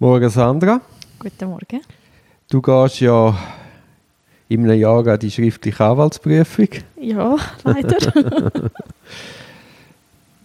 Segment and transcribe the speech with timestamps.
[0.00, 0.80] Morgen, Sandra.
[1.20, 1.80] Guten Morgen.
[2.50, 3.36] Du gehst ja
[4.48, 6.68] in einem Jahr an die schriftliche Anwaltsprüfung.
[7.00, 8.52] Ja, leider.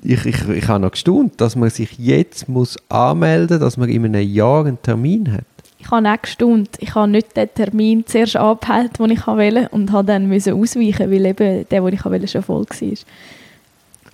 [0.01, 3.89] Ich, ich, ich habe noch gestaunt, dass man sich jetzt muss anmelden muss, dass man
[3.89, 5.44] in einem Jahr einen Termin hat.
[5.78, 6.70] ich habe auch gestaunt.
[6.79, 11.12] Ich habe nicht den Termin zuerst abgehalten, den ich wollte und habe dann müssen ausweichen,
[11.12, 12.97] weil eben der, den ich wollte, schon voll war.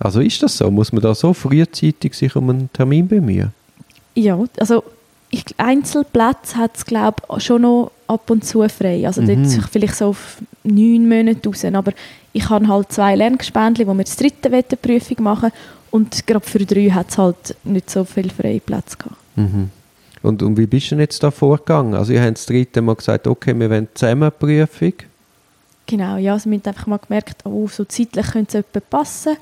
[0.00, 0.68] Also ist das so?
[0.72, 3.52] Muss man da so frühzeitig sich um einen Termin bemühen?
[4.16, 4.82] Ja, also
[5.36, 9.06] ich, Einzelplätze hat es, glaube ich, schon noch ab und zu frei.
[9.06, 9.26] Also Mhm.
[9.28, 11.64] dort vielleicht so auf neun Monate raus.
[11.64, 11.92] Aber
[12.32, 15.50] ich habe halt zwei Lerngespändchen, wo wir das dritte Wetterprüfung machen
[15.90, 19.16] und gerade für drei hat es halt nicht so viele freie Plätze gehabt.
[19.36, 19.70] Mhm.
[20.22, 21.94] Und, und wie bist du denn jetzt da vorgegangen?
[21.94, 24.94] Also ihr habt das dritte Mal gesagt, okay, wir wollen zusammen Prüfung.
[25.86, 29.36] Genau, ja, also wir haben einfach mal gemerkt, oh, so zeitlich könnte es passen.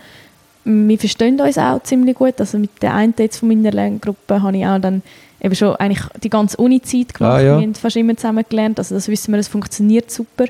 [0.65, 2.41] Wir verstehen uns auch ziemlich gut.
[2.41, 5.03] Also mit der einen jetzt von meiner Lerngruppe habe ich auch dann
[5.43, 7.33] eben schon eigentlich die ganze Uni-Zeit gemacht.
[7.35, 7.59] Ah, ja.
[7.59, 8.79] Wir haben fast immer zusammen gelernt.
[8.79, 10.47] Also das wissen wir, es funktioniert super.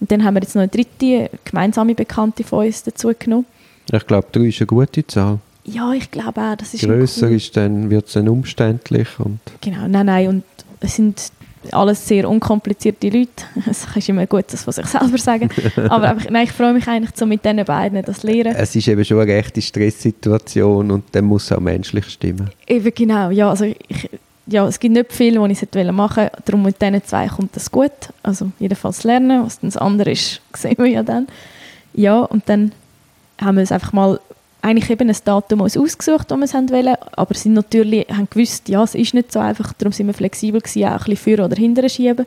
[0.00, 3.46] Und dann haben wir jetzt noch eine dritte, gemeinsame Bekannte von uns dazu genommen.
[3.90, 5.38] Ich glaube, drei ist eine gute Zahl.
[5.64, 7.34] Ja, ich glaube auch, das ist Grösser cool.
[7.34, 9.08] ist dann, wird es dann umständlich.
[9.18, 10.28] Und Genau, nein, nein.
[10.28, 10.44] Und
[10.80, 11.32] es sind
[11.72, 13.44] alles sehr unkomplizierte Leute.
[13.70, 15.50] Es ist immer gut, das von sich selber sagen.
[15.88, 18.54] Aber einfach, nein, ich freue mich eigentlich so mit diesen beiden das Lehren.
[18.54, 22.50] es ist eben schon eine rechte Stresssituation und dann muss auch menschlich stimmen.
[22.66, 24.10] Eben genau, ja, also ich,
[24.46, 27.70] ja, es gibt nicht viel, was ich machen wollte, darum mit diesen zwei kommt das
[27.70, 31.26] gut, also jedenfalls lernen, was dann das andere ist, sehen wir ja dann.
[31.94, 32.72] Ja, und dann
[33.40, 34.20] haben wir es einfach mal,
[34.68, 38.28] eigentlich eben ein Datum uns ausgesucht, das wir es haben wollen, aber sind natürlich, haben
[38.30, 41.16] gewusst, ja, es ist nicht so einfach, darum sind wir flexibel gewesen, auch ein bisschen
[41.16, 42.26] für oder hinterher schieben.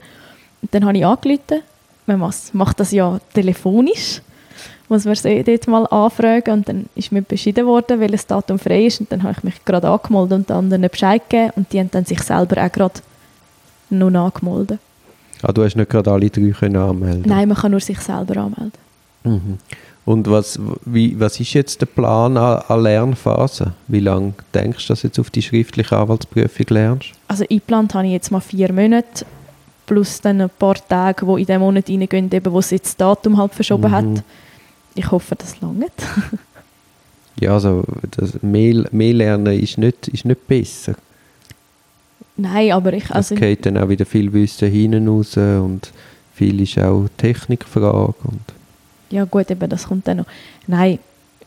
[0.61, 1.61] Und dann habe ich angerufen,
[2.07, 4.21] man macht das ja telefonisch,
[4.89, 8.87] muss man sie dort mal anfragen und dann ist mir beschieden worden, welches Datum frei
[8.87, 11.91] ist und dann habe ich mich gerade angemeldet und anderen Bescheid gegeben und die haben
[11.91, 12.99] dann sich selber auch gerade
[13.89, 14.79] noch angemeldet.
[15.43, 18.37] Ah, du hast nicht gerade alle drei können anmelden Nein, man kann nur sich selber
[18.37, 18.73] anmelden.
[19.23, 19.57] Mhm.
[20.03, 23.73] Und was, wie, was ist jetzt der Plan an, Lernphase?
[23.87, 27.11] Wie lange denkst du, dass du jetzt auf die schriftliche Anwaltsprüfung lernst?
[27.27, 29.25] Also eingeplant habe ich jetzt mal vier Monate
[29.85, 32.97] plus dann ein paar Tage, die in diesen Monat reingehen, eben, wo es jetzt das
[32.97, 33.95] Datum halt verschoben Mhm.
[33.95, 34.23] hat.
[34.95, 35.91] Ich hoffe, das langt.
[37.39, 40.95] Ja, also das mehr, mehr Lernen ist nicht, ist nicht besser.
[42.37, 43.05] Nein, aber ich...
[43.05, 45.91] Es Also, geht dann auch wieder viel Wissen hinten raus und
[46.33, 48.13] viel ist auch Technikfrage.
[48.23, 48.41] Und
[49.11, 50.25] Ja gut, eben, das kommt dann noch.
[50.67, 50.99] Nein,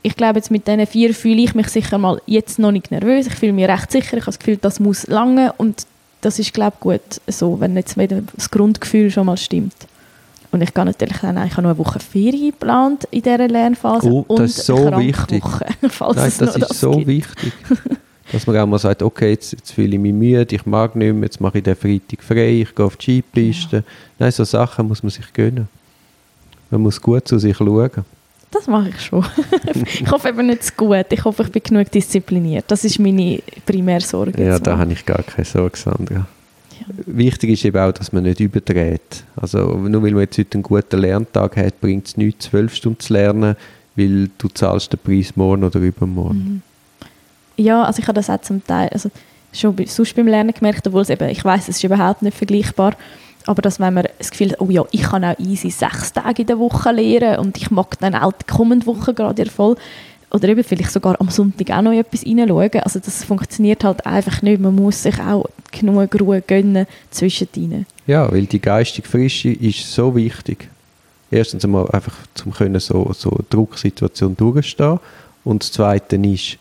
[0.03, 3.27] ich glaube jetzt mit diesen vier fühle ich mich sicher mal jetzt noch nicht nervös.
[3.27, 4.17] Ich fühle mich recht sicher.
[4.19, 5.87] Ich habe das Gefühl, das muss lange und
[6.21, 9.75] das ist glaube ich gut so, wenn jetzt wieder das Grundgefühl schon mal stimmt.
[10.53, 14.07] Und ich gehe natürlich dann, ich habe noch eine Woche Ferien geplant in dieser Lernphase
[14.07, 15.43] Oh, das und ist so wichtig.
[15.89, 17.07] Falls Nein, es das ist so gibt.
[17.09, 17.53] wichtig.
[18.31, 21.13] Dass man auch mal sagt, okay, jetzt, jetzt fühle ich mich müde, ich mag nicht
[21.13, 23.85] mehr, jetzt mache ich den Freitag frei, ich gehe auf die Skipiste.
[24.19, 25.69] Nein, so Sachen muss man sich gönnen.
[26.71, 27.91] Man muss gut zu sich schauen.
[28.51, 29.25] Das mache ich schon.
[29.87, 31.07] ich hoffe eben nicht zu gut.
[31.11, 32.65] Ich hoffe, ich bin genug diszipliniert.
[32.69, 34.41] Das ist meine Primärsorge.
[34.43, 36.15] Ja, jetzt da habe ich gar keine Sorge, Sandra.
[36.15, 36.27] Ja.
[37.07, 39.25] Wichtig ist eben auch, dass man nicht überdreht.
[39.37, 43.01] Also nur weil man jetzt heute einen guten Lerntag hat, bringt es nichts, zwölf Stunden
[43.01, 43.57] zu lernen,
[43.97, 46.63] weil du zahlst den Preis morgen oder übermorgen.
[47.57, 47.63] Mhm.
[47.65, 49.11] Ja, also ich habe das auch zum Teil also
[49.53, 52.37] schon bei- sonst beim Lernen gemerkt, obwohl es eben, ich weiß, es ist überhaupt nicht
[52.37, 52.95] vergleichbar,
[53.47, 56.43] aber dass wenn man das Gefühl hat, oh ja, ich kann auch easy sechs Tage
[56.43, 59.77] in der Woche lernen und ich mag dann auch die kommende Woche gerade ja voll
[60.31, 62.81] oder eben vielleicht sogar am Sonntag auch noch etwas reinschauen.
[62.83, 64.61] Also das funktioniert halt einfach nicht.
[64.61, 67.87] Man muss sich auch genug Ruhe gönnen zwischendrin.
[68.07, 70.69] Ja, weil die geistige Frische ist so wichtig.
[71.31, 74.99] Erstens einmal einfach zum können so so eine Drucksituation durchstehen
[75.45, 76.59] und das Zweite ist,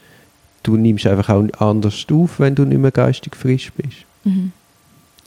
[0.63, 4.05] du nimmst einfach auch anders auf, wenn du nicht mehr geistig frisch bist.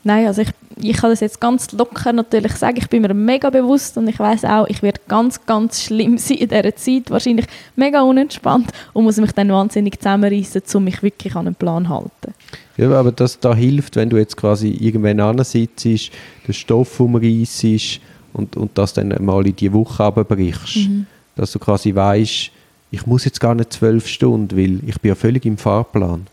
[0.06, 2.76] Nein, also ich, ich kann das jetzt ganz locker natürlich sagen.
[2.76, 6.38] Ich bin mir mega bewusst und ich weiß auch, ich werde ganz, ganz schlimm sein
[6.38, 7.10] in dieser Zeit.
[7.10, 11.86] Wahrscheinlich mega unentspannt und muss mich dann wahnsinnig zusammenreißen, um mich wirklich an einen Plan
[11.86, 12.34] zu halten.
[12.76, 18.00] Ja, aber das da hilft, wenn du jetzt quasi irgendwann ansitzt, den Stoff umreißt
[18.32, 20.88] und, und das dann mal in die Woche abbrichst.
[21.34, 22.52] Dass du quasi weißt,
[22.92, 26.28] ich muss jetzt gar nicht zwölf Stunden, weil ich bin ja völlig im Fahrplan.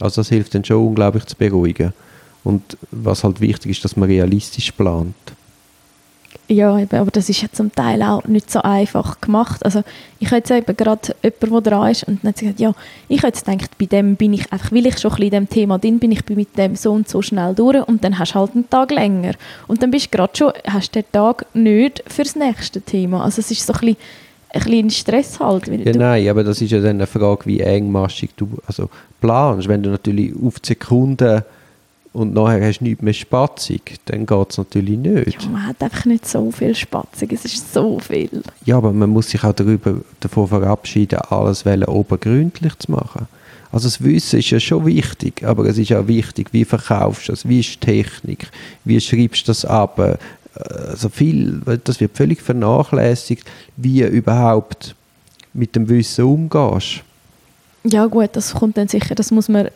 [0.00, 1.92] Also das hilft dann schon unglaublich zu beruhigen.
[2.44, 5.14] Und was halt wichtig ist, dass man realistisch plant.
[6.46, 9.64] Ja, eben, aber das ist ja zum Teil auch nicht so einfach gemacht.
[9.64, 9.82] Also
[10.20, 12.74] ich habe jetzt eben gerade jemanden, der dran ist und dann hat gesagt, ja,
[13.08, 15.46] ich habe jetzt gedacht, bei dem bin ich einfach, weil ich schon ein bisschen in
[15.46, 18.18] dem Thema drin bin, ich bin mit dem so und so schnell durch und dann
[18.18, 19.32] hast du halt einen Tag länger.
[19.68, 23.24] Und dann bist du gerade schon, hast den Tag nicht fürs nächste Thema.
[23.24, 23.96] Also es ist so ein bisschen,
[24.50, 25.66] ein bisschen Stress halt.
[25.68, 28.90] Ja, nein, aber das ist ja dann eine Frage, wie engmaschig du also
[29.22, 29.66] planst.
[29.66, 31.46] Wenn du natürlich auf die Sekunde
[32.14, 35.42] und nachher hast du nichts mehr spatzig, dann geht es natürlich nicht.
[35.42, 38.42] Ja, man hat einfach nicht so viel spatzig, es ist so viel.
[38.64, 43.26] Ja, aber man muss sich auch darüber, davon verabschieden, alles obergründlich zu machen.
[43.72, 47.32] Also das Wissen ist ja schon wichtig, aber es ist auch wichtig, wie verkaufst du
[47.32, 48.48] das, wie ist die Technik,
[48.84, 50.18] wie schreibst du das ab.
[50.54, 53.44] Also viel, das wird völlig vernachlässigt,
[53.76, 54.94] wie überhaupt
[55.52, 57.02] mit dem Wissen umgehst.
[57.82, 59.68] Ja gut, das kommt dann sicher, das muss man,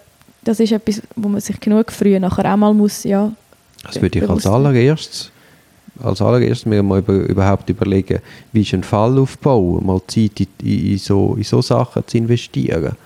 [0.42, 3.32] das ist etwas, wo man sich genug früh nachher auch mal muss, ja.
[3.84, 5.30] Das würde ich als allererstes,
[6.02, 8.20] als allererstes mir mal über, überhaupt überlegen,
[8.52, 12.96] wie ist ein Fall aufbauen, mal Zeit in, in, so, in so Sachen zu investieren.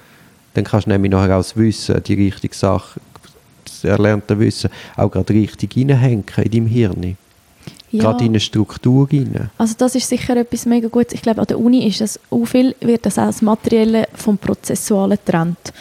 [0.54, 3.00] Dann kannst du nämlich nachher auch das Wissen, die richtige Sache,
[3.64, 7.16] das erlernte Wissen, auch gerade richtig reinhängen in deinem Hirn.
[7.90, 8.04] Ja.
[8.04, 9.50] Gerade in eine Struktur rein.
[9.58, 11.12] Also das ist sicher etwas mega Gutes.
[11.12, 14.38] Ich glaube, an der Uni ist das auch viel, wird das auch das Materielle vom
[14.38, 15.72] Prozessualen getrennt.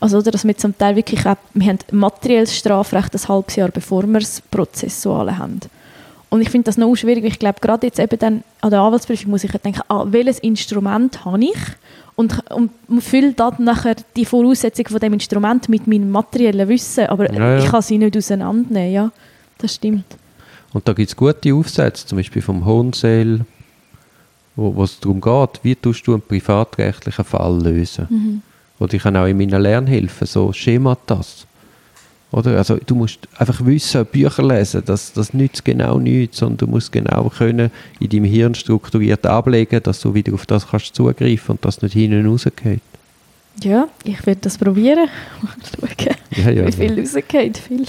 [0.00, 3.70] Also, oder, dass wir zum Teil wirklich auch, wir haben materielles Strafrecht ein halbes Jahr,
[3.70, 5.60] bevor wir das Prozessuale haben.
[6.28, 9.30] Und ich finde das noch schwierig, ich glaube, gerade jetzt eben dann an der Anwaltsprüfung
[9.30, 11.58] muss ich denken, ah, welches Instrument habe ich?
[12.16, 12.70] Und, und
[13.00, 17.58] fülle dann nachher die Voraussetzung von dem Instrument mit meinem materiellen Wissen, aber ja, ja.
[17.58, 19.12] ich kann sie nicht auseinandernehmen, ja,
[19.58, 20.04] das stimmt.
[20.72, 23.40] Und da gibt es gute Aufsätze, zum Beispiel vom Hohenseel,
[24.56, 28.06] wo es darum geht, wie tust du einen privatrechtlichen Fall lösen.
[28.08, 28.42] Mhm.
[28.78, 31.46] Oder ich habe auch in meiner Lernhilfe so Schematas.
[32.32, 32.58] Oder?
[32.58, 36.92] Also du musst einfach wissen, Bücher lesen, das, das nützt genau nichts, sondern du musst
[36.92, 37.70] genau können
[38.00, 41.94] in deinem Hirn strukturiert ablegen, dass du wieder auf das kannst zugreifen und das nicht
[41.94, 42.82] hinten rausgeht.
[43.62, 45.08] Ja, ich werde das probieren.
[45.42, 47.56] Mal schauen, ja, ja, wie viel rausgeht.
[47.56, 47.86] Viel.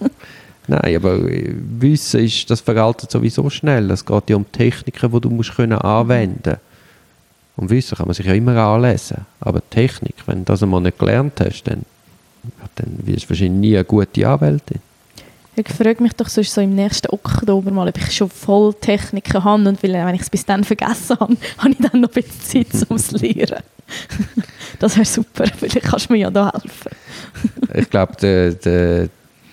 [0.68, 3.90] Nein, aber äh, Wissen ist, das veraltet sowieso schnell.
[3.90, 6.69] Es geht ja um Techniken, die du musst können anwenden musst.
[7.60, 9.26] Und Wissen kann man sich ja immer anlesen.
[9.38, 11.82] Aber Technik, wenn du das einmal nicht gelernt hast, dann,
[12.76, 14.78] dann wirst du wahrscheinlich nie eine gute Anwältin.
[15.56, 19.44] Ich frage mich doch sonst so im nächsten Oktober mal, ob ich schon voll Techniken
[19.44, 22.22] habe und weil, wenn ich es bis dann vergessen habe, habe ich dann noch ein
[22.22, 23.62] bisschen Zeit zum Lernen.
[24.78, 26.92] das wäre super, vielleicht kannst du mir ja da helfen.
[27.74, 29.08] ich glaube, der, der,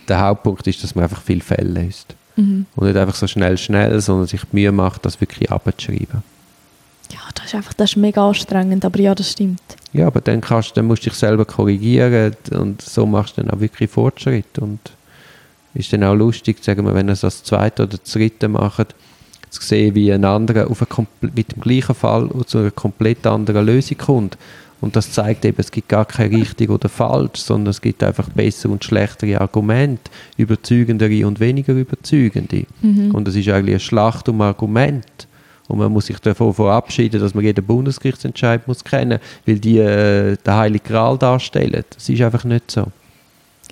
[0.07, 2.15] der Hauptpunkt ist, dass man einfach viel Fälle ist.
[2.37, 2.67] Mhm.
[2.73, 6.23] Und nicht einfach so schnell, schnell, sondern sich Mühe macht, das wirklich abzuschreiben.
[7.11, 9.61] Ja, das ist einfach das ist mega anstrengend, aber ja, das stimmt.
[9.93, 13.51] Ja, aber dann, kannst, dann musst du dich selber korrigieren und so machst du dann
[13.51, 14.59] auch wirklich Fortschritt.
[14.59, 14.79] Und
[15.73, 18.95] ist dann auch lustig, sagen wir, wenn ihr es das zweite oder dritte macht,
[19.49, 23.65] zu sehen, wie ein anderer auf ein, mit dem gleichen Fall zu einer komplett anderen
[23.65, 24.37] Lösung kommt.
[24.79, 28.29] Und das zeigt eben, es gibt gar kein richtig oder falsch, sondern es gibt einfach
[28.29, 32.65] bessere und schlechtere Argumente, überzeugendere und weniger überzeugende.
[32.81, 33.11] Mhm.
[33.11, 35.26] Und es ist eigentlich eine Schlacht um Argumente.
[35.67, 40.37] Und man muss sich davon verabschieden, dass man jeden Bundesgerichtsentscheid muss kennen, weil die äh,
[40.37, 41.83] den Heiligen Gral darstellen.
[41.93, 42.85] Das ist einfach nicht so.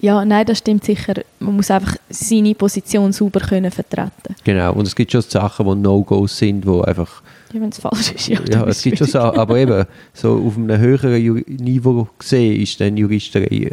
[0.02, 1.14] Ja, nein, das stimmt sicher.
[1.40, 4.36] Man muss einfach seine Position sauber können vertreten.
[4.44, 4.74] Genau.
[4.74, 7.22] Und es gibt schon Sachen, die No-Gos sind, wo einfach
[7.54, 8.40] ja, wenn es falsch ist, ja.
[8.50, 12.98] Ja, es gibt schon so, aber eben, so auf einem höheren Niveau gesehen ist dann
[12.98, 13.72] Juristerei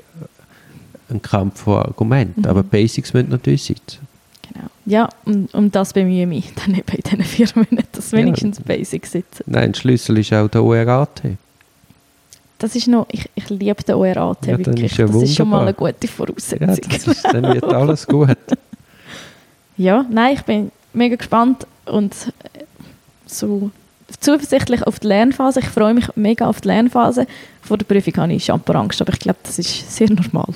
[1.10, 2.42] ein Kampf von Argumenten.
[2.42, 2.46] Mhm.
[2.46, 4.06] Aber Basics müssen natürlich sitzen.
[4.84, 8.58] Ja, und um das bemühe ich mich dann eben in diesen vier Monaten, dass wenigstens
[8.58, 8.64] ja.
[8.67, 9.44] Basics sitzen.
[9.46, 11.23] Nein, der Schlüssel ist auch der ORAT.
[12.58, 14.93] Das ist noch, ich, ich liebe den ORAT ja, wirklich.
[14.93, 16.69] Ist ja das ist schon mal eine gute Voraussetzung.
[16.69, 18.37] Ja, ist, dann wird alles gut.
[19.76, 22.14] ja, nein, ich bin mega gespannt und
[23.26, 23.71] so
[24.21, 25.61] zuversichtlich auf die Lernphase.
[25.61, 27.26] Ich freue mich mega auf die Lernphase.
[27.62, 30.54] Vor der Prüfung habe ich Angst, aber ich glaube, das ist sehr normal.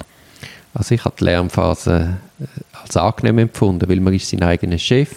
[0.74, 2.25] Also ich habe die Lernphase äh,
[2.82, 5.10] als angenehm empfunden, weil man ist sein eigener Chef,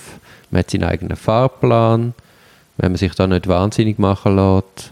[0.52, 2.14] man hat seinen eigenen Fahrplan,
[2.78, 4.92] wenn man sich da nicht wahnsinnig machen lässt.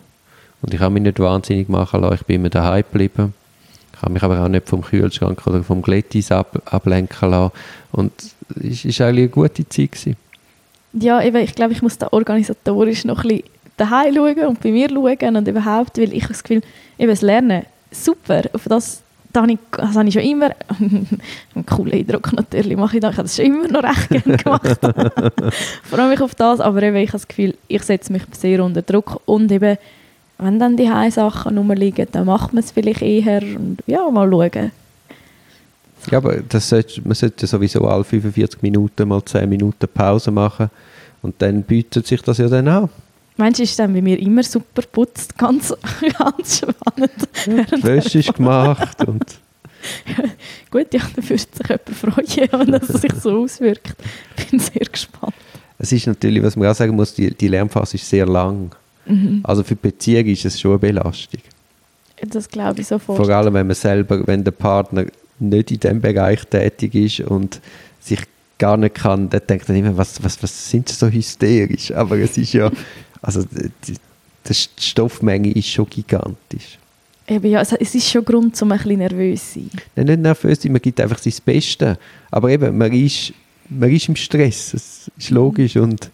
[0.62, 3.34] Und ich habe mich nicht wahnsinnig machen lassen, ich bin immer daheim geblieben.
[3.94, 7.52] Ich habe mich aber auch nicht vom Kühlschrank oder vom Glettis ab, ablenken lassen.
[7.92, 8.12] Und
[8.62, 9.92] es war eigentlich eine gute Zeit.
[9.92, 10.18] Gewesen
[10.94, 13.44] ja, eben, ich glaube, ich muss da organisatorisch noch ein bisschen
[13.78, 16.62] daheim schauen und bei mir schauen und überhaupt, weil ich das Gefühl,
[16.98, 19.02] eben das Lernen, super, auf das,
[19.38, 23.12] da habe ich, das habe ich schon immer, einen coolen Eindruck natürlich mache ich da,
[23.12, 24.80] ich habe das schon immer noch recht gerne gemacht.
[25.84, 28.82] freue mich auf das, aber eben, ich habe das Gefühl, ich setze mich sehr unter
[28.82, 29.78] Druck und eben,
[30.40, 34.72] wenn dann die Sachen rumliegen, dann macht man es vielleicht eher und ja, mal schauen.
[36.10, 40.72] Ja, aber das sollte, man sollte sowieso alle 45 Minuten mal 10 Minuten Pause machen
[41.22, 42.90] und dann bietet sich das ja dann an.
[43.38, 45.74] Meinst du, ist dann bei mir immer super putzt, ganz,
[46.18, 47.12] ganz spannend.
[47.46, 49.24] Ja, Wäsche ist gemacht und...
[50.72, 53.96] Gut, ja, dann würde sich jemand freuen, wenn das sich so auswirkt.
[54.38, 55.36] Ich bin sehr gespannt.
[55.80, 58.72] Es ist natürlich, was man auch sagen muss, die, die Lernphase ist sehr lang.
[59.06, 59.42] Mhm.
[59.44, 61.42] Also für die Beziehung ist es schon eine Belastung.
[62.22, 63.18] Das glaube ich sofort.
[63.18, 65.06] Vor allem, wenn man selber, wenn der Partner
[65.40, 67.62] nicht in diesem Bereich tätig ist und
[68.00, 68.22] sich
[68.58, 71.92] gar nicht kann, der denkt dann immer, was, was, was sind sie so hysterisch?
[71.94, 72.72] Aber es ist ja,
[73.28, 73.96] also die,
[74.48, 76.80] die Stoffmenge ist schon gigantisch.
[77.28, 79.70] Eben, ja, es, ist schon Grund, um ein bisschen nervös zu sein.
[79.98, 81.98] Nein, nicht nervös sein, man gibt einfach sein Bestes.
[82.32, 83.34] Aber eben, man ist,
[83.68, 86.10] man ist im Stress, das ist logisch und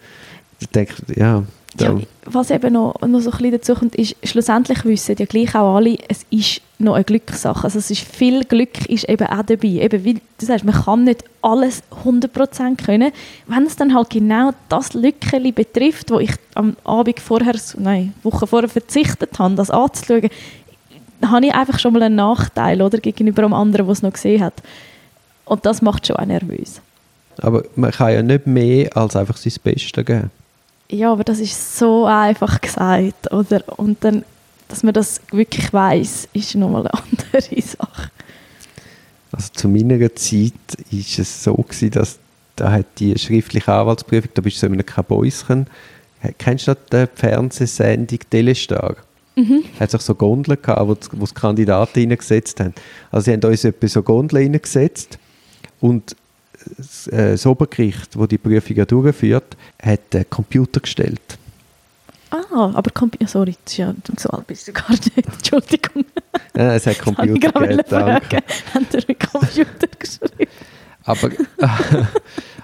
[0.59, 1.43] ich denke, ja,
[1.79, 5.53] ja, was eben noch, noch so ein bisschen dazu kommt, ist, schlussendlich wissen ja gleich
[5.55, 7.63] auch alle, es ist noch eine Glückssache.
[7.63, 9.67] Also es ist viel Glück ist eben auch dabei.
[9.67, 13.11] Eben, wie du sagst, man kann nicht alles 100% können.
[13.47, 18.47] Wenn es dann halt genau das Lückchen betrifft, wo ich am Abend vorher, nein, Woche
[18.47, 20.29] vorher verzichtet habe, das anzuschauen,
[21.25, 24.43] habe ich einfach schon mal einen Nachteil oder, gegenüber einem anderen, der es noch gesehen
[24.43, 24.55] hat.
[25.45, 26.81] Und das macht schon auch nervös.
[27.41, 30.31] Aber man kann ja nicht mehr als einfach sein Bestes geben
[30.93, 33.61] ja, aber das ist so einfach gesagt, oder?
[33.77, 34.23] Und dann,
[34.73, 36.93] dass man das wirklich weiß, ist nochmal eine
[37.31, 38.09] andere Sache.
[39.31, 40.53] Also zu meiner Zeit
[40.89, 42.17] ist es so gewesen, dass
[42.55, 45.67] da hat die schriftliche Anwaltsprüfung, da bist du so in einem Kabäuschen.
[46.39, 48.95] Kennst du die Fernsehsendung Telestar?
[49.35, 49.63] Mhm.
[49.79, 52.73] Hat sich so Gondeln gehabt, wo, wo die Kandidaten hineingesetzt haben.
[53.11, 55.19] Also sie haben uns etwa so Gondeln hineingesetzt
[55.81, 56.13] und
[57.11, 61.37] äh, das Obergericht, das die Prüfung ja durchführt, hat einen Computer gestellt.
[62.33, 66.05] Ah, aber Computer, sorry, das ist ja, so alt bist du gar nicht, Entschuldigung.
[66.53, 68.37] Nein, es hat Computer gegeben, danke.
[68.73, 70.51] Haben Sie einen Computer geschrieben?
[71.05, 71.29] Aber,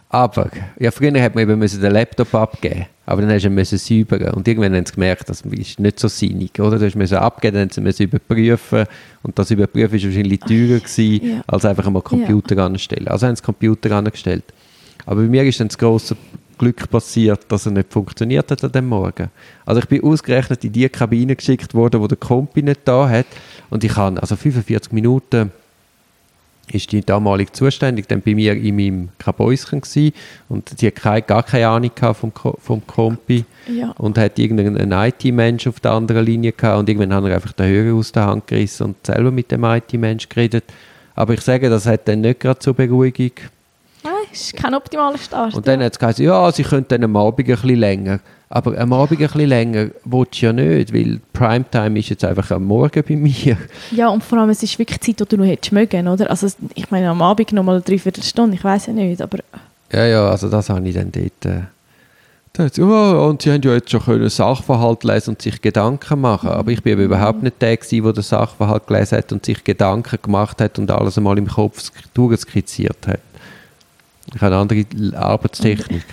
[0.10, 0.50] aber
[0.80, 4.48] ja, früher hat man eben den Laptop abgeben aber dann hast du ihn säubern und
[4.48, 6.78] irgendwann haben sie gemerkt, das ist nicht so sinnig, oder?
[6.78, 8.86] Du musst abgeben, dann haben sie überprüfen
[9.24, 11.42] und das Überprüfen war wahrscheinlich teurer gewesen, ja.
[11.48, 12.68] als einfach einmal Computer ja.
[12.68, 13.08] anstellen.
[13.08, 14.44] Also haben sie Computer angestellt.
[15.08, 16.16] Aber bei mir ist dann das grosse
[16.60, 19.30] Glück passiert, dass er nicht funktioniert hat an dem Morgen.
[19.66, 23.25] Also ich bin ausgerechnet in die Kabine geschickt worden, wo der Kompi nicht da hat
[23.72, 25.51] und ich habe also 45 Minuten
[26.72, 30.13] ist die damalige zuständig dann bei mir in meinem Kabäuschen gewesen
[30.48, 33.92] und die hat keine, gar keine Ahnung vom, vom Kompi ja.
[33.98, 37.68] und hat irgendeinen IT-Mensch auf der anderen Linie gehabt und irgendwann hat er einfach den
[37.68, 40.66] Hörer aus der Hand gerissen und selber mit dem IT-Mensch geredet.
[41.16, 43.32] Aber ich sage, das hat dann nicht gerade zur Beruhigung.
[44.32, 45.54] Ist kein optimaler Start.
[45.56, 48.20] Und dann hat es gesagt, ja, sie könnten am Abend ein bisschen länger.
[48.50, 52.50] Aber am Abend ein bisschen länger willst du ja nicht, weil Primetime ist jetzt einfach
[52.52, 53.58] am Morgen bei mir.
[53.92, 56.30] Ja, und vor allem, es ist wirklich Zeit, die du noch hättest mögen, oder?
[56.30, 59.38] Also ich meine, am Abend noch mal eine Dreiviertelstunde, ich weiß ja nicht, aber...
[59.92, 61.46] Ja, ja, also das habe ich dann dort...
[61.46, 61.62] Äh,
[62.54, 66.50] dort oh, und sie haben ja jetzt schon können Sachverhalt lesen und sich Gedanken machen,
[66.50, 69.64] aber ich bin eben überhaupt nicht der gewesen, der den Sachverhalt gelesen hat und sich
[69.64, 73.20] Gedanken gemacht hat und alles einmal im Kopf durchskizziert hat.
[74.34, 76.06] Ich habe eine andere Arbeitstechnik.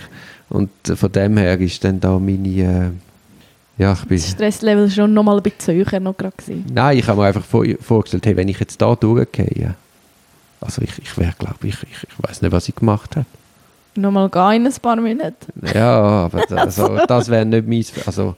[0.49, 2.47] Und von dem her ist dann da meine...
[2.47, 2.91] Äh,
[3.81, 6.65] ja, ich bin, das Stresslevel schon noch mal ein bisschen höher noch gerade gewesen.
[6.73, 9.75] Nein, ich habe mir einfach vor, vorgestellt, hey, wenn ich jetzt da durchgehe,
[10.59, 13.27] also ich, ich wäre, glaube ich, ich, ich weiß nicht, was ich gemacht habe.
[13.95, 15.35] Nochmal gehen in ein paar Minuten.
[15.75, 17.85] Ja, aber das, also, das wäre nicht mein...
[18.07, 18.35] Also,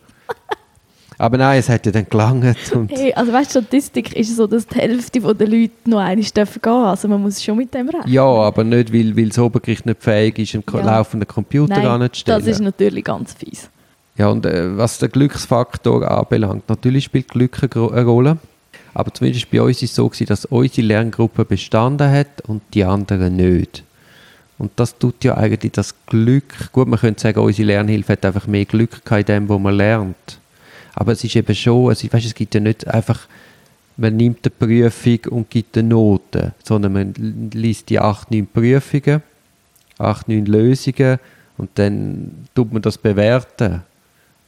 [1.20, 2.56] aber nein, es hat ja dann gelangt.
[2.88, 6.62] hey, also weißt du, Statistik ist so, dass die Hälfte der Leute noch einmal dürfen
[6.62, 8.12] gehen Also man muss schon mit dem rechnen.
[8.12, 10.80] Ja, aber nicht, weil, weil das Obergericht nicht fähig ist, einen ja.
[10.80, 12.40] laufenden Computer nein, anzustellen.
[12.40, 13.70] das ist natürlich ganz fies.
[14.18, 18.38] Ja, und äh, was den Glücksfaktor anbelangt, natürlich spielt Glück eine Rolle.
[18.94, 22.86] Aber zumindest bei uns war es so, gewesen, dass unsere Lerngruppe bestanden hat und die
[22.86, 23.84] anderen nicht.
[24.58, 28.48] Und das tut ja eigentlich das Glück, gut, man könnte sagen, unsere Lernhilfe hat einfach
[28.48, 30.40] mehr Glück in dem, was man lernt.
[31.00, 33.22] Aber es ist eben schon, also, weißt, es gibt ja nicht einfach,
[33.96, 37.14] man nimmt eine Prüfung und gibt eine Note, sondern man
[37.54, 39.24] liest die acht, neun Prüfungen,
[39.98, 41.20] acht, neun Lösungen
[41.58, 43.82] und dann tut man das bewerten.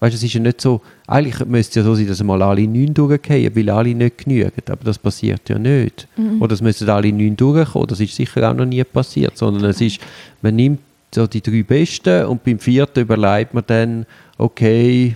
[0.01, 2.67] Weißt, es ist ja nicht so, eigentlich müsste es ja so sein, dass mal alle
[2.67, 6.07] neun durchgehen, weil alle nicht genügen, aber das passiert ja nicht.
[6.17, 6.41] Mhm.
[6.41, 9.79] Oder es müssten alle neun durchkommen, das ist sicher auch noch nie passiert, sondern es
[9.79, 10.01] ist,
[10.41, 10.79] man nimmt
[11.15, 14.05] so die drei Besten und beim vierten überlegt man dann,
[14.37, 15.15] okay,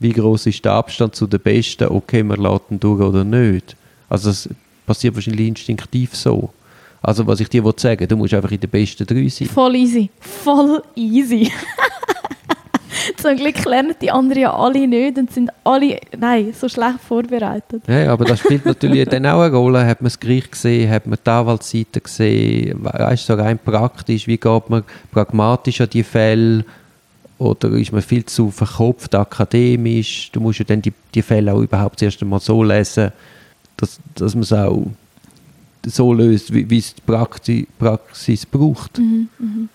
[0.00, 3.76] wie groß ist der Abstand zu den Besten, okay, wir laden durch oder nicht.
[4.08, 4.48] Also das
[4.86, 6.50] passiert wahrscheinlich instinktiv so.
[7.02, 9.48] Also was ich dir sagen will, du musst einfach in den besten drei sein.
[9.48, 10.10] Voll easy.
[10.20, 11.52] Voll easy.
[13.16, 17.82] Zum Glück lernen die anderen ja alle nicht und sind alle, nein, so schlecht vorbereitet.
[17.86, 19.86] Ja, aber das spielt natürlich dann auch eine Rolle.
[19.86, 24.26] Hat man das Gericht gesehen, hat man die Anwaltsseite gesehen, weißt du, so rein praktisch,
[24.26, 26.64] wie geht man pragmatisch an die Fälle
[27.38, 30.30] oder ist man viel zu verkopft akademisch?
[30.32, 33.12] Du musst ja dann die, die Fälle auch überhaupt zuerst einmal so lesen,
[33.76, 34.86] dass, dass man es auch
[35.86, 38.98] so löst, wie, wie es die Praxis, Praxis braucht.
[38.98, 39.68] Mhm, mhm.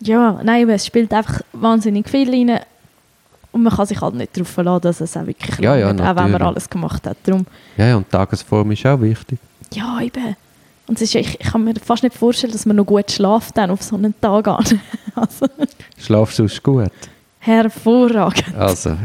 [0.00, 2.60] Ja, nein, es spielt einfach wahnsinnig viel rein
[3.50, 6.16] und man kann sich halt nicht darauf verlassen, dass es auch wirklich ja, ja, auch
[6.16, 7.16] wenn man alles gemacht hat.
[7.24, 7.46] Darum,
[7.76, 9.38] ja, ja, und Tagesform ist auch wichtig.
[9.72, 10.36] Ja, eben.
[10.88, 13.70] Und ist, ich, ich kann mir fast nicht vorstellen, dass man noch gut schlaft dann
[13.70, 14.64] auf so einen Tag an.
[15.14, 15.46] also,
[15.98, 16.90] Schlafst du gut?
[17.40, 18.54] hervorragend.
[18.56, 18.96] Also,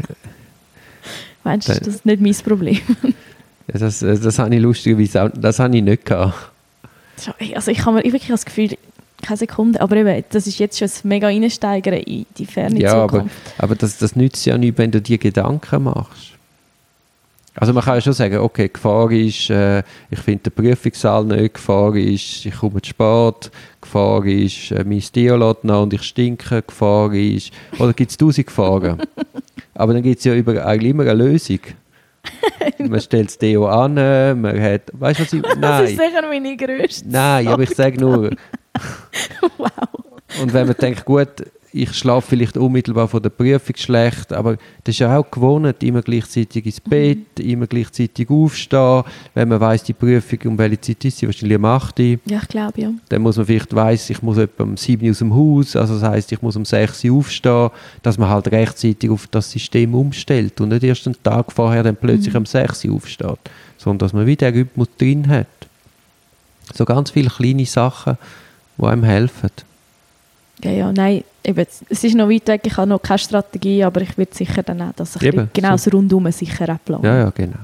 [1.44, 2.80] Meinst du, das ist nicht mein Problem?
[3.72, 6.34] ja, das, äh, das habe ich lustigerweise auch, das habe ich nicht gehabt.
[7.54, 8.76] Also ich habe mir wirklich das Gefühl,
[9.22, 12.94] keine Sekunde, aber eben, das ist jetzt schon ein mega Reinsteigern in die ferne Ja,
[12.94, 13.36] aber, Zukunft.
[13.58, 16.33] aber das, das nützt ja nichts, wenn du dir Gedanken machst.
[17.56, 21.54] Also man kann ja schon sagen, okay, Gefahr ist, äh, ich finde den Prüfungssaal nicht,
[21.54, 26.02] Gefahr ist, ich komme zu spät, Gefahr ist, äh, mein Deo lässt nach und ich
[26.02, 29.02] stinke, Gefahr ist, oder gibt es tausend Gefahren.
[29.74, 31.60] aber dann gibt es ja über, eigentlich immer eine Lösung.
[32.78, 36.22] man stellt das Deo an, man hat, weißt du was ich, Das ist nein, sicher
[36.28, 38.30] meine grösste nein, aber ich sage nur,
[39.58, 39.70] Wow.
[40.40, 41.28] Und wenn man denkt, gut,
[41.76, 44.52] ich schlafe vielleicht unmittelbar vor der Prüfung schlecht, aber
[44.84, 49.02] das ist ja auch gewohnt, immer gleichzeitig ins Bett, immer gleichzeitig aufstehen.
[49.34, 52.38] Wenn man weiß die Prüfung um welche Zeit ist sie, wahrscheinlich um 8 Uhr, Ja,
[52.40, 52.90] ich glaube ja.
[53.08, 55.94] dann muss man vielleicht weiss, ich muss etwa um 7 Uhr aus dem Haus, also
[55.98, 57.70] das heisst, ich muss um 6 Uhr aufstehen,
[58.02, 61.96] dass man halt rechtzeitig auf das System umstellt und nicht erst einen Tag vorher dann
[61.96, 63.38] plötzlich um 6 Uhr aufsteht,
[63.78, 65.48] sondern dass man wieder den Rhythmus drin hat.
[66.72, 68.16] So ganz viele kleine Sachen,
[68.78, 69.50] die einem helfen.
[70.62, 74.00] Ja, ja, nein, eben, es ist noch weit weg, ich habe noch keine Strategie, aber
[74.00, 75.90] ich würde sicher dann auch das ein Eben, genau so.
[75.90, 77.04] so rundum sicher auch planen.
[77.04, 77.58] Ja, ja, genau.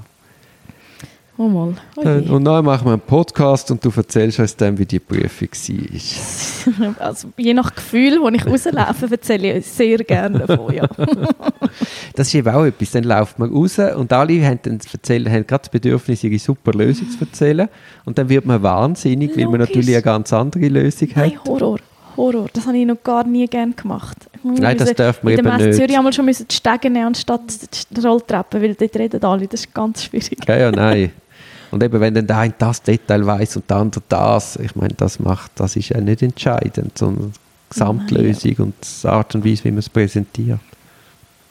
[1.40, 1.75] Oh mal.
[1.97, 2.18] Oh Äh.
[2.28, 6.94] Und dann machen wir einen Podcast und du erzählst uns dann, wie die Prüfung war.
[7.06, 10.87] also, je nach Gefühl, wo ich rauslaufe, erzähle ich sehr gerne davon, ja.
[12.14, 12.90] Das ist eben auch etwas.
[12.90, 16.73] Dann läuft man raus und alle haben, dann erzählen, haben gerade das Bedürfnis, ihre super
[16.73, 17.70] Lösung zu erzählen.
[18.04, 19.68] Und dann wird man wahnsinnig, weil man Logisch.
[19.68, 21.16] natürlich eine ganz andere Lösung hat.
[21.16, 21.78] Nein, Horror.
[22.21, 22.47] Horror.
[22.53, 24.17] Das habe ich noch gar nie gerne gemacht.
[24.43, 25.79] Nein, das darf man in eben der Messe nicht.
[25.79, 27.43] Zürich einmal schon müssen die Stege nehmen anstatt
[27.91, 29.47] die Rolltreppen, weil dort reden alle.
[29.47, 30.39] Das ist ganz schwierig.
[30.47, 31.12] Ja, ja, nein.
[31.71, 34.95] Und eben, wenn dann der eine das Detail weiß und der andere das, ich meine,
[34.95, 37.39] das macht, das ist ja nicht entscheidend, sondern die
[37.71, 40.59] Gesamtlösung und die Art und Weise, wie man es präsentiert.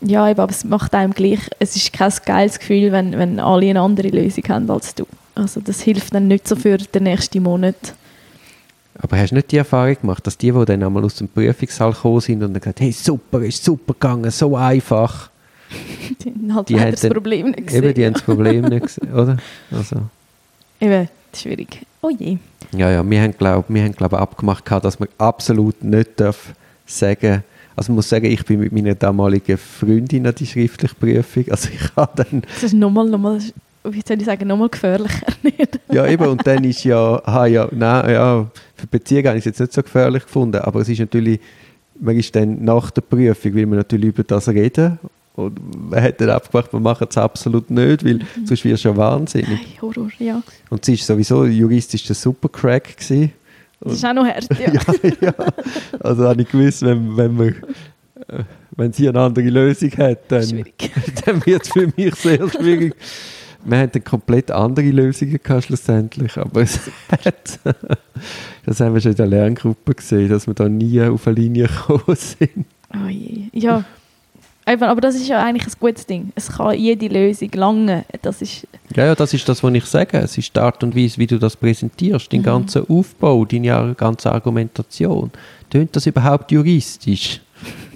[0.01, 3.69] Ja, eben, aber es macht einem gleich, es ist kein geiles Gefühl, wenn, wenn alle
[3.69, 5.05] eine andere Lösung haben als du.
[5.36, 7.93] Also das hilft dann nicht so für den nächsten Monat.
[9.01, 11.93] Aber hast du nicht die Erfahrung gemacht, dass die, die dann einmal aus dem Prüfungssaal
[11.93, 15.29] gekommen sind und dann gesagt hey, super, ist super gegangen, so einfach.
[16.23, 17.83] Die haben halt Die haben das Problem nicht gesehen.
[17.83, 19.38] Eben, die haben das Problem nicht gesehen, oder?
[19.71, 19.97] Also,
[20.81, 21.85] Eben, schwierig.
[22.01, 22.38] Oh je.
[22.75, 26.53] ja, ja, wir haben, glaube wir haben, glaub, abgemacht, gehabt, dass man absolut nicht darf
[26.85, 27.43] sagen
[27.79, 31.69] also ich muss sagen, ich bin mit meiner damaligen Freundin an die schriftliche Prüfung, also
[31.73, 33.39] ich habe dann, Das ist nochmal, nochmal,
[33.83, 35.27] wie soll ich sagen, nochmal gefährlicher.
[35.91, 39.45] ja eben, und dann ist ja, ah, ja, nein, ja, für Beziehungen habe ich es
[39.45, 41.39] jetzt nicht so gefährlich gefunden, aber es ist natürlich,
[41.99, 44.99] man ist dann nach der Prüfung, will man natürlich über das reden
[45.35, 48.97] und man hat dann abgemacht, wir machen es absolut nicht, weil sonst wirst du ja
[48.97, 49.47] wahnsinnig.
[49.49, 50.41] Nein, Horror, ja.
[50.69, 53.31] Und sie ist sowieso juristisch der Supercrack gewesen.
[53.81, 54.73] Das ist auch noch hart, ja.
[55.03, 55.33] ja, ja.
[56.01, 60.43] Also habe ich gewusst, wenn, wenn, man, äh, wenn sie eine andere Lösung hat, dann,
[60.43, 60.91] Schwierig.
[61.25, 62.95] dann wird es für mich sehr schwierig.
[63.65, 66.79] Wir hatten dann komplett andere Lösungen gehabt, schlussendlich, aber es
[67.11, 67.59] hat,
[68.65, 71.67] das haben wir schon in der Lerngruppe gesehen, dass wir da nie auf eine Linie
[71.67, 72.65] gekommen sind.
[72.93, 73.49] Oh je.
[73.53, 73.83] Ja.
[74.65, 76.31] Aber das ist ja eigentlich ein gutes Ding.
[76.35, 78.05] Es kann jede Lösung lange.
[78.21, 80.19] Das ist, Ja, ja, das ist das, was ich sage.
[80.19, 84.31] Es ist die Art und Weise, wie du das präsentierst, dein ganzer Aufbau, deine ganze
[84.31, 85.31] Argumentation.
[85.71, 87.41] Tönt das überhaupt juristisch?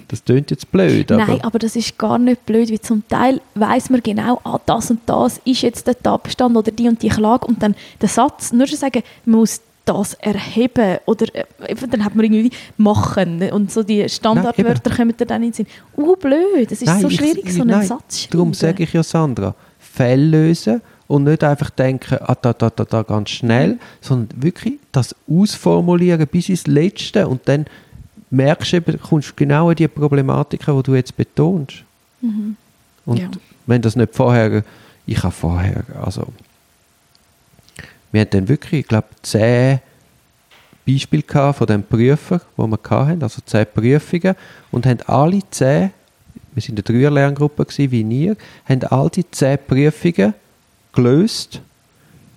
[0.08, 1.26] Das tönt jetzt blöd, aber...
[1.26, 4.90] Nein, aber das ist gar nicht blöd, weil zum Teil weiß man genau, ah, das
[4.90, 8.52] und das ist jetzt der Tatbestand oder die und die Klage und dann der Satz,
[8.52, 13.70] nur schon sagen, man muss das erheben oder äh, dann hat man irgendwie machen und
[13.70, 15.66] so die Standardwörter kommen dann in den Sinn.
[15.96, 18.72] Uh, blöd, es ist Nein, so ich- schwierig, so einen nein, Satz zu Darum schreiben.
[18.72, 23.02] sage ich ja, Sandra, Fälle lösen und nicht einfach denken, ah, da, da, da, da,
[23.02, 27.66] ganz schnell, sondern wirklich das ausformulieren bis ins Letzte und dann
[28.34, 31.84] merkst du eben, kommst genau an die Problematiken, die du jetzt betonst.
[33.06, 33.28] Und Ja.
[33.66, 34.64] wenn das nicht vorher,
[35.06, 36.26] ich habe vorher, also
[38.12, 39.80] wir hatten dann wirklich, ich glaube, zehn
[40.86, 44.34] Beispiele gehabt von den Prüfern, die wir hatten, also zehn Prüfungen
[44.70, 45.90] und haben alle zehn,
[46.52, 48.36] wir sind eine Dreier-Lerngruppe gewesen, wie ihr,
[48.68, 50.34] haben all die zehn Prüfungen
[50.92, 51.60] gelöst.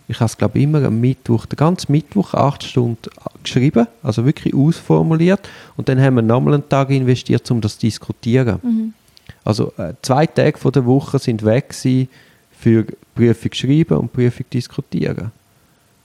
[0.10, 2.98] Ich habe es, glaube immer am Mittwoch, den ganzen Mittwoch, acht Stunden
[3.44, 5.42] geschrieben, also wirklich ausformuliert.
[5.76, 8.60] Und dann haben wir nochmal einen Tag investiert, um das zu diskutieren.
[8.64, 8.94] Mhm.
[9.44, 15.32] Also äh, zwei Tage von der Woche sind weg für Prüfung schreiben und Prüfung diskutieren.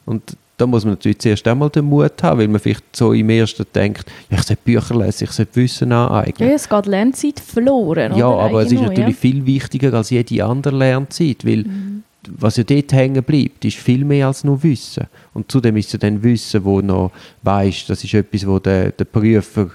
[0.05, 3.31] Und da muss man natürlich zuerst einmal den Mut haben, weil man vielleicht so im
[3.31, 6.49] Ersten denkt, ja, ich sollte Bücher lesen, ich sollte Wissen aneignen.
[6.49, 8.17] Ja, es geht Lernzeit verloren.
[8.17, 12.03] Ja, aber es ist natürlich viel wichtiger als jede andere Lernzeit, weil Mhm.
[12.29, 15.07] Was ja dort hängen bleibt, ist viel mehr als nur Wissen.
[15.35, 17.11] Und zudem ist es dann Wissen, wo noch
[17.43, 19.71] weißt, das ist etwas, wo der, der Prüfer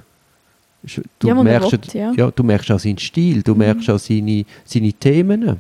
[1.20, 2.14] du Ja, er merkst, will, ja.
[2.14, 3.58] ja, du merkst auch seinen Stil, du Mhm.
[3.60, 5.60] merkst auch seine, seine Themen.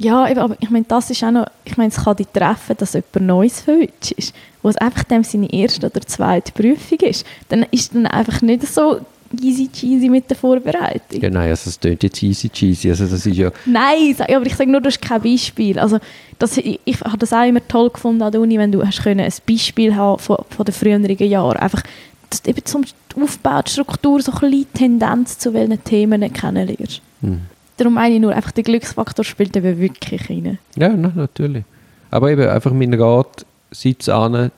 [0.00, 2.92] Ja, aber ich meine, das ist auch noch, ich meine, es kann dich treffen, dass
[2.92, 4.32] jemand Neues verwünscht ist,
[4.62, 7.26] wo es einfach dem seine erste oder zweite Prüfung ist.
[7.48, 9.00] Dann ist dann einfach nicht so
[9.40, 11.20] easy cheesy mit der Vorbereitung.
[11.20, 14.54] Ja, nein, also es klingt jetzt easy cheesy, also das ist ja, Nein, aber ich
[14.54, 15.78] sage nur, das ist kein Beispiel.
[15.78, 15.98] Also,
[16.38, 19.02] das, ich, ich habe das auch immer toll gefunden an der Uni, wenn du hast
[19.02, 21.56] können ein Beispiel haben von, von den früheren Jahren.
[21.56, 21.82] Einfach,
[22.30, 22.84] dass du eben zum
[23.20, 27.02] Aufbau, die Struktur, so ein bisschen Tendenz zu welchen Themen kennenlernst.
[27.20, 27.40] hm.
[27.76, 30.58] Darum meine ich nur, einfach der Glücksfaktor spielt eben wirklich rein.
[30.76, 31.62] ja, na, natürlich.
[32.10, 34.50] Aber eben, einfach mein Rat, sitz an,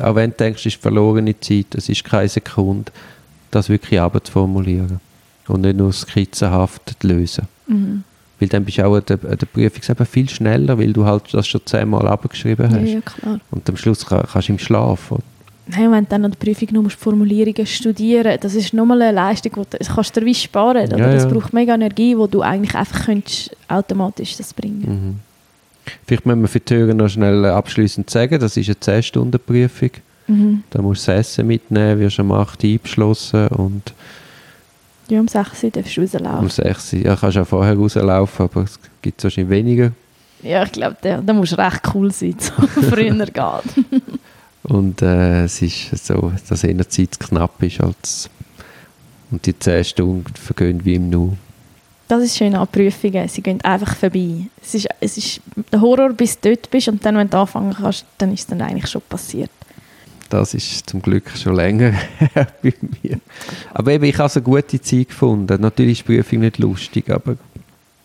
[0.00, 2.92] auch wenn du denkst, es ist verlorene Zeit, es ist keine Sekunde,
[3.50, 5.00] das wirklich abzuformulieren
[5.48, 7.46] und nicht nur skizzenhaft zu lösen.
[7.66, 8.04] Mhm.
[8.40, 11.04] Weil dann bist du auch an der, an der Prüfung eben viel schneller, weil du
[11.04, 12.88] halt das schon zehnmal abgeschrieben Ja, hast.
[12.88, 13.40] ja, klar.
[13.50, 15.10] Und am Schluss kann, kannst du im Schlaf.
[15.10, 15.22] oder?
[15.70, 19.12] Nein, wenn du dann an der Prüfung nur musst Formulierungen studieren das ist nochmal eine
[19.12, 20.86] Leistung, die du, das kannst du dir wie sparen.
[20.86, 20.98] Oder?
[20.98, 21.30] Ja, Das ja.
[21.30, 25.20] braucht mega Energie, wo du eigentlich einfach könntest automatisch das bringen Mhm.
[26.06, 29.90] Vielleicht müssen wir für die Hörer noch schnell abschließend sagen, das ist eine 10-Stunden-Prüfung.
[30.28, 30.62] Mhm.
[30.70, 33.94] Da musst du das Essen mitnehmen, wirst um 8 Uhr eingeschlossen und
[35.08, 36.38] Ja, um 6 Uhr darfst du rauslaufen.
[36.38, 39.92] um 6 Uhr, ja, kannst du auch vorher rauslaufen, aber es gibt wahrscheinlich weniger.
[40.42, 44.02] Ja, ich glaube, da, da musst du recht cool sein, so früher geht.
[44.62, 48.30] Und äh, es ist so, dass die Zeit knapp ist als
[49.30, 51.36] und die 10 Stunden vergehen wie im Nu.
[52.06, 54.46] Das ist schön an Prüfungen, sie gehen einfach vorbei.
[54.62, 57.74] Es ist, es ist der Horror, bis du dort bist und dann, wenn du anfangen
[57.74, 59.50] kannst, dann ist es dann eigentlich schon passiert.
[60.28, 61.94] Das ist zum Glück schon länger
[62.62, 63.18] bei mir.
[63.72, 65.60] Aber eben, ich habe so eine gute Zeit gefunden.
[65.60, 67.36] Natürlich ist die Prüfung nicht lustig, aber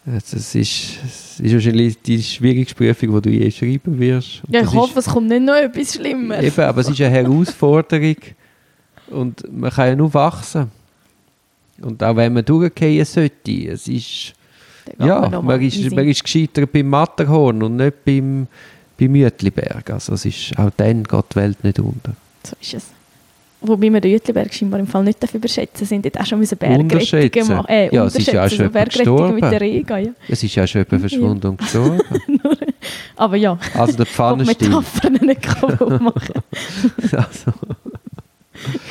[0.06, 4.44] es ist, es ist wahrscheinlich die schwierigste Prüfung, die du je schreiben wirst.
[4.46, 6.44] Und Ja, ich hoffe, es kommt nicht noch etwas Schlimmeres.
[6.44, 8.18] Ist, eben, aber es ist eine Herausforderung
[9.08, 10.72] und man kann ja nur wachsen.
[11.82, 14.34] Und auch wenn man durchgehen sollte, es ist,
[15.00, 18.48] ja, mal man ist, man ist gescheitert beim Matterhorn und nicht beim,
[18.98, 19.90] beim Mütliberg.
[19.90, 22.14] Also es ist, auch dann geht die Welt nicht unter.
[22.46, 22.84] So ist es.
[23.66, 26.58] Wobei wir den Jütliberg scheinbar im Fall nicht dafür überschätzen sind, dort auch schon müssen
[26.58, 27.70] Bergrettungen machen.
[27.70, 30.12] Äh, Ja, es ist ja auch schon so Bergrettungen mit der Rega, ja.
[30.28, 32.02] Es ist ja schon jemand verschwunden und gestorben.
[33.16, 34.68] Aber ja, Also der Pfannenstiel.
[34.68, 36.34] Metaphern nicht kaputt machen.
[37.14, 37.54] Also,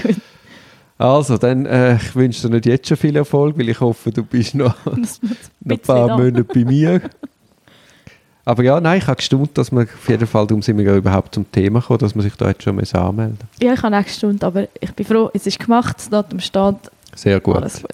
[0.03, 0.17] Gut.
[0.99, 4.23] also dann, äh, ich wünsche dir nicht jetzt schon viel Erfolg, weil ich hoffe, du
[4.23, 4.97] bist noch, noch
[5.69, 6.17] ein paar.
[6.17, 7.01] Monate bei mir.
[8.45, 10.97] Aber ja, nein, ich habe gestaunt, dass man auf jeden Fall, darum sind wir ja
[10.97, 14.19] überhaupt zum Thema gekommen, dass man sich da jetzt schon anmelden Ja, ich habe nächste
[14.19, 16.77] Stunde, aber ich bin froh, es ist gemacht, das Datum steht,
[17.15, 17.57] Sehr gut.
[17.57, 17.91] alles gut.